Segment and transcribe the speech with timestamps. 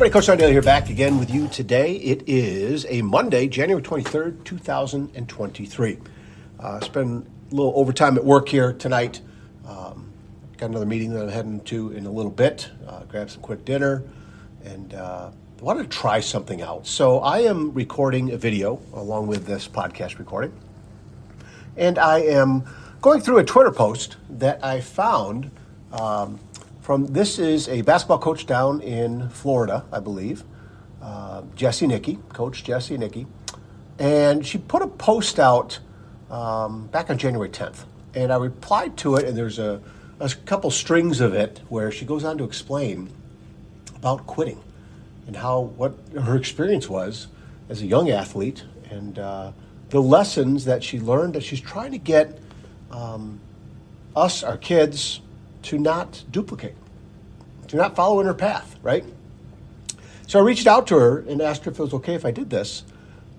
[0.00, 1.96] everybody, Coach Daly here back again with you today.
[1.96, 5.98] It is a Monday, January 23rd, 2023.
[6.60, 9.20] Uh, spent a little overtime at work here tonight.
[9.66, 10.08] Um,
[10.56, 12.70] got another meeting that I'm heading to in a little bit.
[12.86, 14.04] Uh, grab some quick dinner
[14.64, 16.86] and uh, wanted to try something out.
[16.86, 20.52] So I am recording a video along with this podcast recording.
[21.76, 22.62] And I am
[23.00, 25.50] going through a Twitter post that I found
[25.90, 26.38] um,
[26.88, 30.42] from this is a basketball coach down in Florida, I believe,
[31.02, 33.26] uh, Jessie Nicky, Coach Jessie Nicky,
[33.98, 35.80] and she put a post out
[36.30, 39.82] um, back on January 10th, and I replied to it, and there's a,
[40.18, 43.10] a couple strings of it where she goes on to explain
[43.94, 44.64] about quitting
[45.26, 47.26] and how what her experience was
[47.68, 49.52] as a young athlete and uh,
[49.90, 52.38] the lessons that she learned that she's trying to get
[52.90, 53.40] um,
[54.16, 55.20] us, our kids,
[55.68, 56.74] to not duplicate,
[57.66, 59.04] to not follow in her path, right?
[60.26, 62.30] So I reached out to her and asked her if it was okay if I
[62.30, 62.84] did this,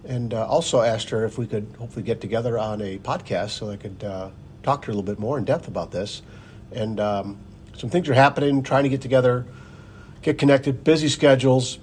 [0.05, 3.71] and uh, also asked her if we could hopefully get together on a podcast so
[3.71, 4.29] I could uh,
[4.61, 6.21] talk to her a little bit more in depth about this.
[6.71, 7.39] And um,
[7.75, 9.47] some things are happening, trying to get together,
[10.21, 11.79] get connected, busy schedules,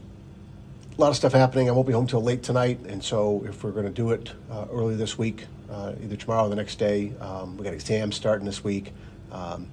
[0.97, 1.69] a lot of stuff happening.
[1.69, 4.31] I won't be home till late tonight, and so if we're going to do it
[4.49, 8.15] uh, early this week, uh, either tomorrow or the next day, um, we got exams
[8.15, 8.93] starting this week.
[9.33, 9.71] Um,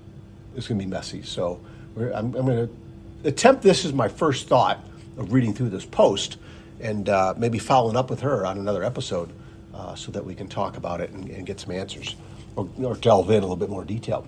[0.55, 1.21] it's going to be messy.
[1.21, 1.59] So
[1.97, 2.69] I'm, I'm going to
[3.27, 4.83] attempt this as my first thought
[5.17, 6.37] of reading through this post
[6.81, 9.31] and uh, maybe following up with her on another episode
[9.73, 12.15] uh, so that we can talk about it and, and get some answers
[12.55, 14.27] or, or, delve in a little bit more detail.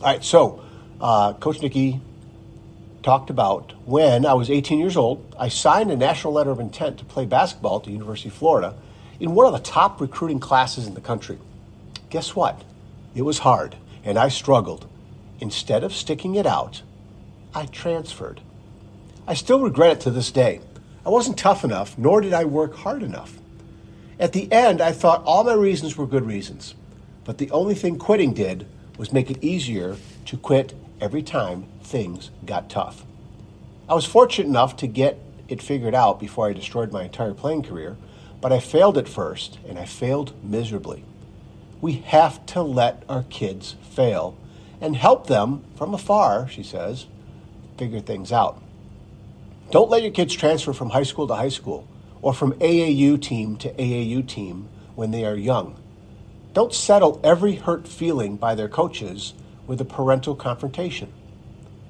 [0.00, 0.62] All right, so
[1.00, 2.00] uh, Coach Nicky
[3.02, 6.98] talked about when I was 18 years old, I signed a national letter of intent
[6.98, 8.74] to play basketball at the University of Florida
[9.18, 11.38] in one of the top recruiting classes in the country.
[12.10, 12.62] Guess what?
[13.14, 14.86] It was hard, and I struggled.
[15.42, 16.82] Instead of sticking it out,
[17.52, 18.40] I transferred.
[19.26, 20.60] I still regret it to this day.
[21.04, 23.38] I wasn't tough enough, nor did I work hard enough.
[24.20, 26.76] At the end, I thought all my reasons were good reasons,
[27.24, 32.30] but the only thing quitting did was make it easier to quit every time things
[32.46, 33.04] got tough.
[33.88, 37.64] I was fortunate enough to get it figured out before I destroyed my entire playing
[37.64, 37.96] career,
[38.40, 41.04] but I failed at first, and I failed miserably.
[41.80, 44.38] We have to let our kids fail
[44.82, 47.06] and help them from afar, she says,
[47.78, 48.60] figure things out.
[49.70, 51.86] Don't let your kids transfer from high school to high school
[52.20, 55.80] or from AAU team to AAU team when they are young.
[56.52, 59.34] Don't settle every hurt feeling by their coaches
[59.66, 61.12] with a parental confrontation.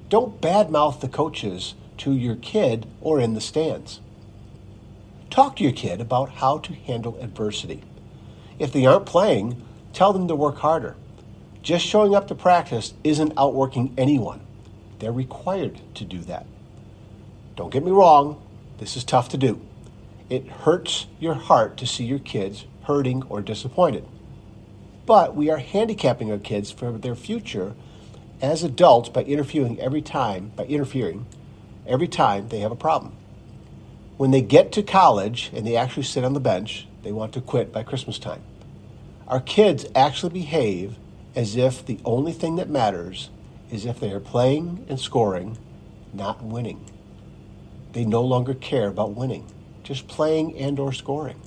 [0.07, 3.99] Don't badmouth the coaches to your kid or in the stands.
[5.31, 7.81] Talk to your kid about how to handle adversity.
[8.59, 9.61] If they aren't playing,
[9.91, 10.95] tell them to work harder.
[11.63, 14.41] Just showing up to practice isn't outworking anyone.
[14.99, 16.45] They're required to do that.
[17.55, 18.41] Don't get me wrong,
[18.79, 19.61] this is tough to do.
[20.29, 24.05] It hurts your heart to see your kids hurting or disappointed.
[25.05, 27.75] But we are handicapping our kids for their future
[28.41, 31.25] as adults by interfering every time, by interfering
[31.87, 33.15] every time they have a problem.
[34.17, 37.41] When they get to college and they actually sit on the bench, they want to
[37.41, 38.43] quit by Christmas time.
[39.29, 40.97] Our kids actually behave
[41.35, 43.29] as if the only thing that matters
[43.71, 45.57] is if they are playing and scoring,
[46.13, 46.85] not winning.
[47.93, 49.45] They no longer care about winning,
[49.83, 51.39] just playing and or scoring.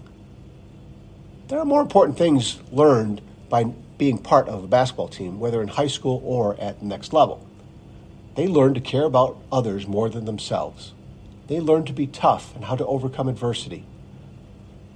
[1.48, 3.64] There are more important things learned by
[3.98, 7.46] being part of a basketball team, whether in high school or at the next level.
[8.34, 10.92] They learn to care about others more than themselves.
[11.46, 13.86] They learn to be tough and how to overcome adversity.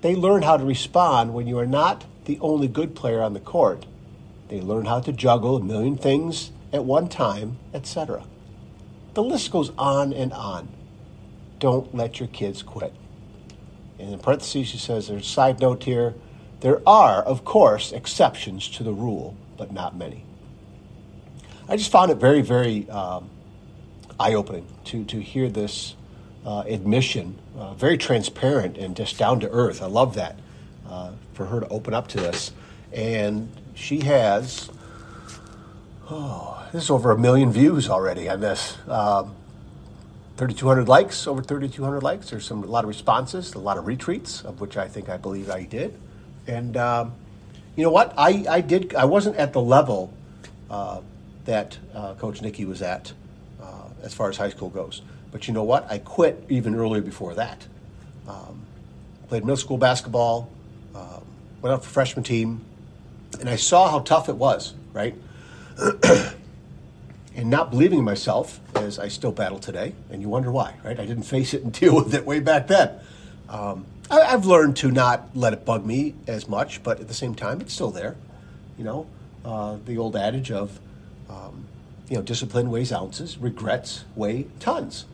[0.01, 3.41] They learn how to respond when you are not the only good player on the
[3.41, 3.87] court,
[4.51, 8.25] they learn how to juggle a million things at one time, etc.
[9.15, 10.69] The list goes on and on.
[11.61, 12.93] Don't let your kids quit.
[13.99, 16.15] And in parentheses, she says there's a side note here.
[16.61, 20.25] There are, of course, exceptions to the rule, but not many.
[21.69, 23.31] I just found it very, very um,
[24.19, 25.95] eye opening to, to hear this
[26.45, 29.81] uh, admission, uh, very transparent and just down to earth.
[29.81, 30.39] I love that
[30.89, 32.53] uh, for her to open up to this.
[32.93, 34.71] And she has,
[36.11, 38.77] oh, this is over a million views already on this.
[38.89, 39.35] Um,
[40.37, 42.31] 3,200 likes, over 3,200 likes.
[42.31, 45.17] There's some a lot of responses, a lot of retweets, of which I think I
[45.17, 45.99] believe I did.
[46.47, 47.13] And um,
[47.77, 48.15] you know what?
[48.17, 48.95] I, I did.
[48.95, 50.13] I wasn't at the level
[50.71, 51.01] uh,
[51.45, 53.13] that uh, Coach Nicky was at
[53.61, 55.03] uh, as far as high school goes.
[55.31, 55.91] But you know what?
[55.91, 57.67] I quit even earlier before that.
[58.27, 58.63] Um,
[59.29, 60.51] played middle school basketball,
[60.95, 61.23] um,
[61.63, 62.65] went out for freshman team,
[63.41, 65.15] and I saw how tough it was, right?
[67.35, 69.95] and not believing in myself, as I still battle today.
[70.11, 70.99] And you wonder why, right?
[70.99, 72.91] I didn't face it and deal with it way back then.
[73.49, 77.15] Um, I, have learned to not let it bug me as much, but at the
[77.15, 78.17] same time, it's still there.
[78.77, 79.07] You know,
[79.45, 80.79] uh, the old adage of,
[81.29, 81.67] um,
[82.09, 85.07] you know, discipline weighs ounces, regrets weigh tons.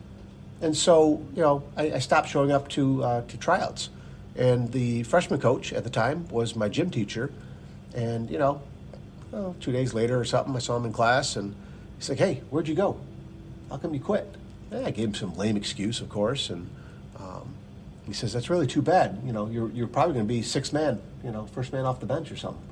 [0.61, 3.89] And so, you know, I, I stopped showing up to uh, to tryouts.
[4.35, 7.31] And the freshman coach at the time was my gym teacher.
[7.95, 8.61] And, you know,
[9.31, 11.55] well, two days later or something, I saw him in class and
[11.97, 12.99] he's like, hey, where'd you go?
[13.69, 14.33] How come you quit?
[14.71, 16.49] And I gave him some lame excuse, of course.
[16.49, 16.69] And
[17.19, 17.53] um,
[18.05, 19.21] he says, that's really too bad.
[19.25, 21.99] You know, you're, you're probably going to be sixth man, you know, first man off
[21.99, 22.63] the bench or something.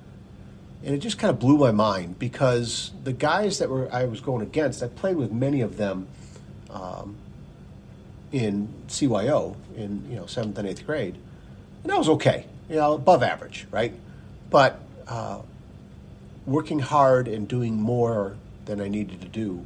[0.84, 4.22] And it just kind of blew my mind because the guys that were I was
[4.22, 6.08] going against, I played with many of them
[6.70, 7.16] um,
[8.32, 11.16] in CYO in you know seventh and eighth grade,
[11.84, 13.94] and I was okay, you know, above average, right?
[14.52, 15.42] But uh,
[16.46, 18.36] working hard and doing more
[18.66, 19.66] than I needed to do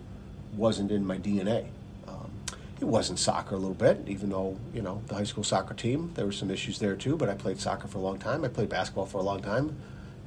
[0.54, 1.68] wasn't in my DNA.
[2.08, 2.32] Um,
[2.80, 5.74] it was not soccer a little bit, even though you know the high school soccer
[5.74, 7.16] team there were some issues there too.
[7.16, 8.44] But I played soccer for a long time.
[8.44, 9.76] I played basketball for a long time,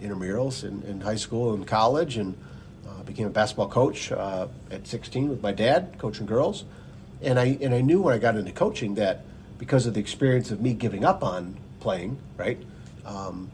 [0.01, 2.37] intramurals in, in high school and college, and
[2.89, 6.65] uh, became a basketball coach uh, at 16 with my dad, coaching girls.
[7.21, 9.25] And I and I knew when I got into coaching that
[9.59, 12.61] because of the experience of me giving up on playing, right,
[13.05, 13.51] um,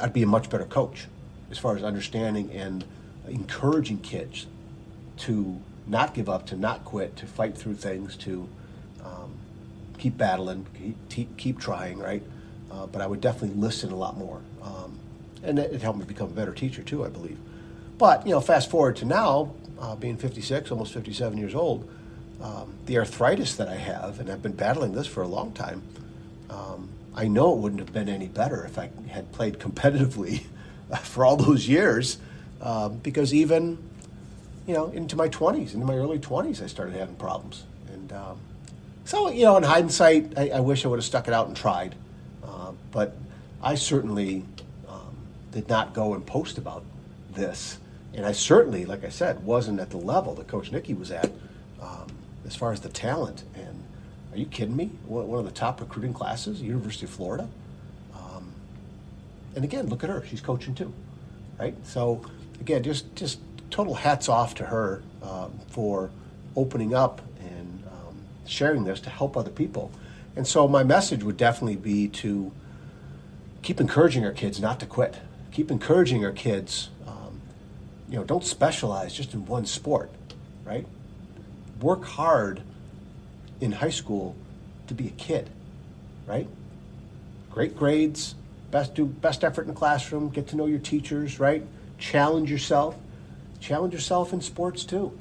[0.00, 1.06] I'd be a much better coach
[1.50, 2.84] as far as understanding and
[3.28, 4.46] encouraging kids
[5.18, 8.48] to not give up, to not quit, to fight through things, to
[9.04, 9.32] um,
[9.98, 10.66] keep battling,
[11.08, 12.22] keep, keep trying, right?
[12.70, 14.40] Uh, but I would definitely listen a lot more.
[14.62, 14.98] Um,
[15.42, 17.38] and it, it, helped me become a better teacher, too, I believe.
[17.96, 21.88] But, you know, fast forward to now, uh, being 56, almost 57 years old,
[22.42, 25.82] um, the arthritis that I have, and I've been battling this for a long time,
[26.50, 30.44] um, I know it wouldn't have been any better if I had played competitively
[31.02, 32.18] for all those years,
[32.62, 33.76] um, because even
[34.68, 37.64] you know into my 20s, into my early 20s, I started having problems.
[37.92, 38.38] And um,
[39.04, 41.56] so, you know, in hindsight, I, I, wish I would have stuck it out and
[41.56, 41.96] tried.
[42.44, 43.16] Uh, but
[43.62, 44.44] I certainly
[44.88, 45.16] um,
[45.50, 46.84] did not go and post about
[47.32, 47.78] this.
[48.14, 51.32] And I certainly, like I said, wasn't at the level that Coach Nicky was at
[51.82, 52.06] um,
[52.46, 53.67] as far as the talent and
[54.38, 54.86] are you kidding me?
[55.06, 57.48] One of the top recruiting classes, University of Florida.
[58.14, 58.52] Um,
[59.56, 60.92] and again, look at her; she's coaching too,
[61.58, 61.74] right?
[61.84, 62.22] So
[62.60, 63.40] again, just just
[63.70, 66.10] total hats off to her um, for
[66.54, 69.90] opening up and um, sharing this to help other people.
[70.36, 72.52] And so my message would definitely be to
[73.62, 75.16] keep encouraging our kids not to quit.
[75.50, 76.90] Keep encouraging our kids.
[77.08, 77.40] Um,
[78.08, 80.12] you know, don't specialize just in one sport,
[80.64, 80.86] right?
[81.80, 82.62] Work hard
[83.60, 84.36] in high school
[84.86, 85.50] to be a kid,
[86.26, 86.48] right?
[87.50, 88.34] Great grades,
[88.70, 91.64] best do best effort in the classroom, get to know your teachers, right?
[91.98, 92.96] Challenge yourself.
[93.60, 95.18] Challenge yourself in sports too.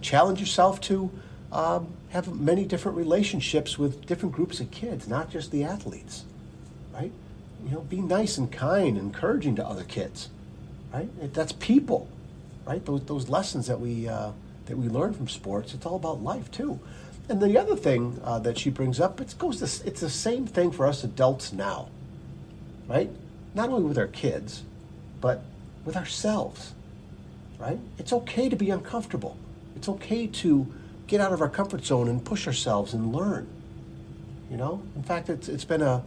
[0.00, 1.10] Challenge yourself to
[1.50, 6.24] um, have many different relationships with different groups of kids, not just the athletes,
[6.92, 7.12] right?
[7.64, 10.28] You know, be nice and kind, encouraging to other kids,
[10.92, 11.08] right?
[11.34, 12.08] That's people,
[12.66, 12.84] right?
[12.84, 14.32] Those, those lessons that we uh,
[14.66, 15.74] that we learn from sports.
[15.74, 16.78] It's all about life too.
[17.28, 20.46] And the other thing uh, that she brings up, it goes this, it's the same
[20.46, 21.88] thing for us adults now,
[22.88, 23.10] right?
[23.54, 24.64] Not only with our kids,
[25.20, 25.42] but
[25.84, 26.74] with ourselves,
[27.58, 27.78] right?
[27.98, 29.36] It's okay to be uncomfortable.
[29.76, 30.72] It's okay to
[31.06, 33.46] get out of our comfort zone and push ourselves and learn.
[34.50, 36.02] You know, in fact, it's, it's been a,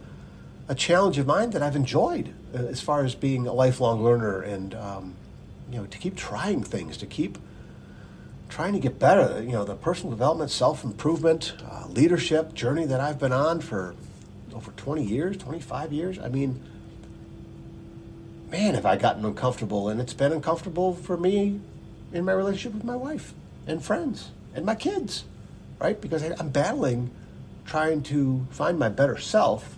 [0.68, 4.40] a challenge of mine that I've enjoyed uh, as far as being a lifelong learner
[4.42, 5.14] and, um,
[5.70, 7.38] you know, to keep trying things, to keep
[8.48, 9.42] trying to get better.
[9.42, 13.94] You know, the personal development, self improvement, uh, leadership journey that I've been on for
[14.54, 16.18] over 20 years, 25 years.
[16.18, 16.62] I mean,
[18.50, 21.60] man, have I gotten uncomfortable, and it's been uncomfortable for me
[22.12, 23.34] in my relationship with my wife
[23.66, 25.24] and friends and my kids,
[25.78, 26.00] right?
[26.00, 27.10] Because I'm battling
[27.66, 29.76] trying to find my better self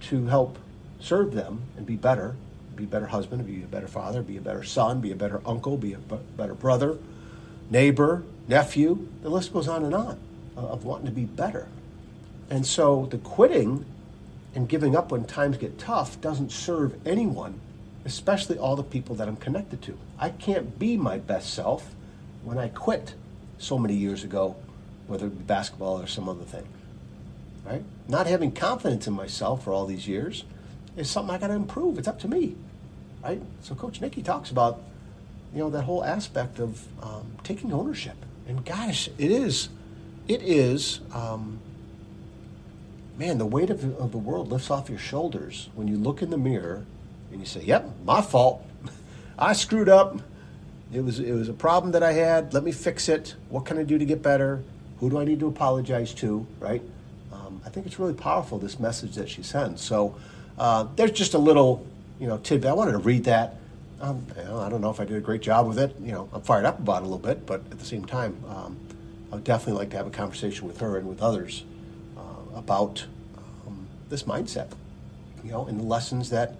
[0.00, 0.58] to help
[0.98, 2.34] serve them and be better,
[2.74, 5.42] be a better husband, be a better father, be a better son, be a better
[5.44, 6.96] uncle, be a better brother,
[7.72, 10.20] neighbor, nephew, the list goes on and on
[10.56, 11.66] uh, of wanting to be better.
[12.50, 13.86] And so the quitting
[14.54, 17.58] and giving up when times get tough doesn't serve anyone,
[18.04, 19.98] especially all the people that I'm connected to.
[20.18, 21.94] I can't be my best self
[22.44, 23.14] when I quit
[23.56, 24.56] so many years ago,
[25.06, 26.68] whether it be basketball or some other thing.
[27.64, 27.84] Right?
[28.06, 30.44] Not having confidence in myself for all these years
[30.96, 31.98] is something I got to improve.
[31.98, 32.56] It's up to me.
[33.22, 33.40] Right?
[33.62, 34.82] So Coach Nicky talks about
[35.52, 38.16] you know that whole aspect of um, taking ownership.
[38.48, 39.68] And gosh, it is,
[40.26, 41.60] it is, um,
[43.18, 46.30] man, the weight of, of the world lifts off your shoulders when you look in
[46.30, 46.84] the mirror
[47.30, 48.64] and you say, "Yep, my fault.
[49.38, 50.20] I screwed up.
[50.92, 52.52] It was it was a problem that I had.
[52.52, 53.34] Let me fix it.
[53.48, 54.62] What can I do to get better?
[55.00, 56.46] Who do I need to apologize to?
[56.60, 56.82] Right?
[57.32, 59.82] Um, I think it's really powerful this message that she sends.
[59.82, 60.14] So
[60.58, 61.86] uh, there's just a little
[62.20, 62.70] you know tidbit.
[62.70, 63.56] I wanted to read that.
[64.02, 65.94] Um, you know, I don't know if I did a great job with it.
[66.02, 68.36] You know, I'm fired up about it a little bit, but at the same time,
[68.48, 68.76] um,
[69.30, 71.62] I would definitely like to have a conversation with her and with others
[72.18, 73.06] uh, about
[73.64, 74.72] um, this mindset.
[75.44, 76.56] You know, and the lessons that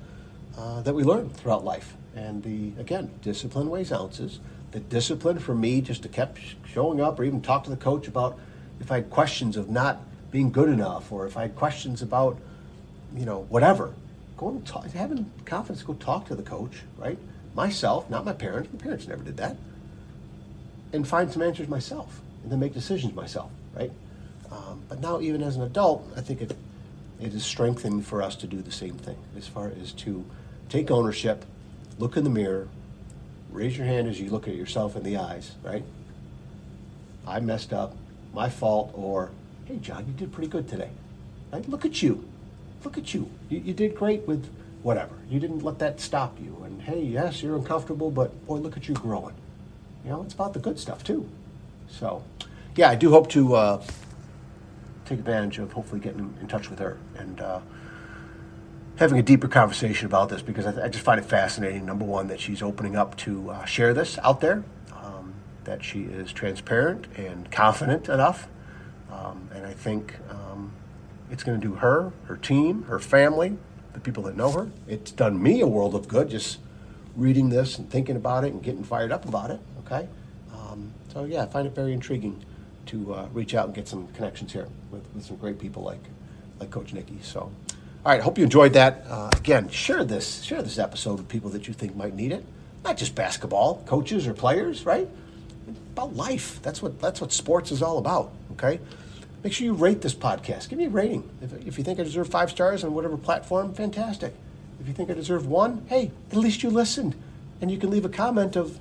[0.56, 1.96] uh, that we learn throughout life.
[2.14, 4.38] And the again, discipline weighs ounces.
[4.70, 8.06] The discipline for me just to kept showing up, or even talk to the coach
[8.06, 8.38] about
[8.78, 12.38] if I had questions of not being good enough, or if I had questions about,
[13.16, 13.94] you know, whatever.
[14.36, 17.18] Going and talk, having confidence go talk to the coach, right?
[17.54, 18.70] Myself, not my parents.
[18.72, 19.56] My parents never did that.
[20.92, 23.90] And find some answers myself, and then make decisions myself, right?
[24.50, 26.56] Um, but now, even as an adult, I think it
[27.22, 30.24] it is strengthened for us to do the same thing as far as to
[30.68, 31.44] take ownership,
[31.98, 32.66] look in the mirror,
[33.52, 35.84] raise your hand as you look at yourself in the eyes, right?
[37.24, 37.94] I messed up,
[38.34, 39.30] my fault, or
[39.66, 40.90] hey, John, you did pretty good today.
[41.52, 41.68] Right?
[41.68, 42.28] Look at you.
[42.82, 43.30] Look at you.
[43.48, 43.60] you.
[43.60, 44.50] You did great with
[44.82, 45.14] whatever.
[45.28, 46.62] You didn't let that stop you.
[46.64, 49.34] And hey, yes, you're uncomfortable, but boy, look at you growing.
[50.04, 51.28] You know, it's about the good stuff too.
[51.88, 52.24] So,
[52.76, 53.82] yeah, I do hope to uh,
[55.04, 57.60] take advantage of hopefully getting in touch with her and uh,
[58.96, 61.86] having a deeper conversation about this because I, I, just find it fascinating.
[61.86, 65.34] Number one, that she's opening up to uh, share this out there, um,
[65.64, 68.48] that she is transparent and confident enough.
[69.10, 70.72] Um, and I think um,
[71.30, 73.58] it's going to do her, her team, her family,
[73.94, 74.70] the people that know her.
[74.88, 76.58] It's done me a world of good just
[77.16, 79.60] reading this and thinking about it and getting fired up about it.
[79.84, 80.08] Okay.
[80.54, 82.44] Um, so, yeah, I find it very intriguing
[82.86, 86.02] to uh, reach out and get some connections here with, with some great people like
[86.58, 87.18] like Coach Nicky.
[87.22, 87.52] So, all
[88.04, 89.04] right, hope you enjoyed that.
[89.08, 92.44] Uh, again, share this share this episode with people that you think might need it.
[92.84, 95.08] Not just basketball coaches or players, right?
[95.92, 96.60] About life.
[96.62, 98.32] That's what that's what sports is all about.
[98.52, 98.80] Okay.
[99.42, 100.68] Make sure you rate this podcast.
[100.68, 101.28] Give me a rating.
[101.40, 104.34] If, if you think I deserve five stars on whatever platform, fantastic.
[104.80, 107.16] If you think I deserve one, hey, at least you listened.
[107.60, 108.78] And you can leave a comment of,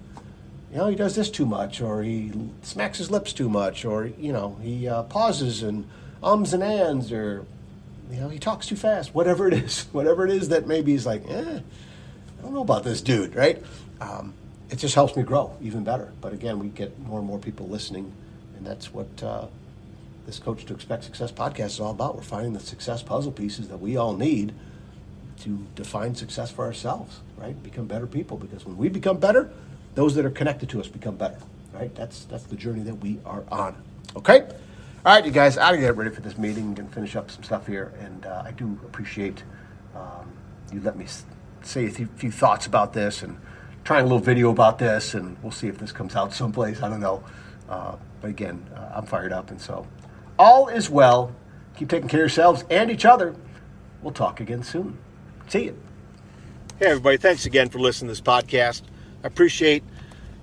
[0.71, 4.05] you know, he does this too much, or he smacks his lips too much, or,
[4.05, 5.87] you know, he uh, pauses and
[6.23, 7.45] ums and ands, or,
[8.11, 11.05] you know, he talks too fast, whatever it is, whatever it is that maybe he's
[11.05, 13.61] like, eh, I don't know about this dude, right?
[13.99, 14.33] Um,
[14.69, 16.11] it just helps me grow even better.
[16.21, 18.11] But again, we get more and more people listening,
[18.57, 19.47] and that's what uh,
[20.31, 22.15] this Coach to Expect Success podcast is all about.
[22.15, 24.53] We're finding the success puzzle pieces that we all need
[25.41, 27.61] to define success for ourselves, right?
[27.61, 29.51] Become better people, because when we become better,
[29.93, 31.38] those that are connected to us become better,
[31.73, 31.93] right?
[31.95, 33.75] That's that's the journey that we are on.
[34.15, 34.43] Okay,
[35.05, 37.43] all right, you guys, I gotta get ready for this meeting and finish up some
[37.43, 39.43] stuff here, and uh, I do appreciate
[39.93, 40.31] um,
[40.71, 41.07] you let me
[41.61, 43.38] say a few thoughts about this and
[43.83, 46.81] trying a little video about this, and we'll see if this comes out someplace.
[46.81, 47.21] I don't know,
[47.67, 49.85] uh, but again, uh, I'm fired up, and so
[50.41, 51.36] all is well.
[51.75, 53.36] Keep taking care of yourselves and each other.
[54.01, 54.98] We'll talk again soon.
[55.48, 55.79] See you.
[56.79, 57.17] Hey, everybody.
[57.17, 58.81] Thanks again for listening to this podcast.
[59.24, 59.83] I appreciate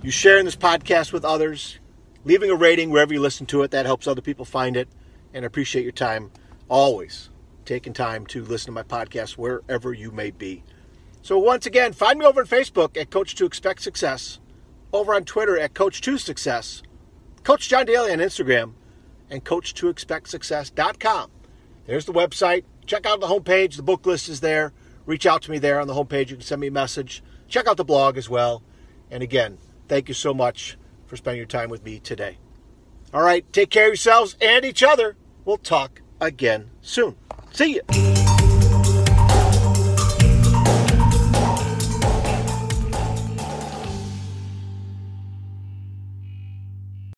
[0.01, 1.79] you sharing this podcast with others,
[2.23, 3.71] leaving a rating wherever you listen to it.
[3.71, 4.87] That helps other people find it.
[5.33, 6.31] And I appreciate your time
[6.69, 7.29] always
[7.65, 10.63] taking time to listen to my podcast wherever you may be.
[11.21, 14.39] So, once again, find me over on Facebook at Coach to Expect Success,
[14.93, 16.83] over on Twitter at Coach to Success,
[17.43, 18.73] Coach John Daly on Instagram,
[19.29, 21.31] and Coach to Expect Success.com.
[21.85, 22.63] There's the website.
[22.85, 23.75] Check out the homepage.
[23.75, 24.73] The book list is there.
[25.05, 26.29] Reach out to me there on the homepage.
[26.29, 27.23] You can send me a message.
[27.47, 28.63] Check out the blog as well.
[29.09, 29.57] And again,
[29.87, 32.37] thank you so much for spending your time with me today.
[33.13, 35.15] All right, take care of yourselves and each other.
[35.45, 37.15] We'll talk again soon.
[37.51, 38.18] See you.